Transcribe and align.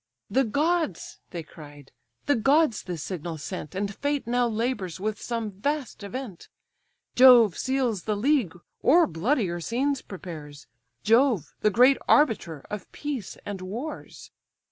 "The 0.31 0.45
gods 0.45 1.19
(they 1.29 1.43
cried), 1.43 1.91
the 2.25 2.33
gods 2.35 2.81
this 2.81 3.03
signal 3.03 3.37
sent, 3.37 3.75
And 3.75 3.93
fate 3.93 4.25
now 4.25 4.47
labours 4.47 4.99
with 4.99 5.21
some 5.21 5.51
vast 5.51 6.01
event: 6.01 6.49
Jove 7.13 7.55
seals 7.55 8.01
the 8.05 8.15
league, 8.17 8.59
or 8.81 9.05
bloodier 9.05 9.59
scenes 9.61 10.01
prepares; 10.01 10.65
Jove, 11.03 11.53
the 11.59 11.69
great 11.69 11.97
arbiter 12.07 12.65
of 12.71 12.91
peace 12.91 13.37
and 13.45 13.61
wars." 13.61 14.31